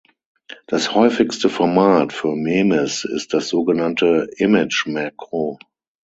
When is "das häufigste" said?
0.65-1.47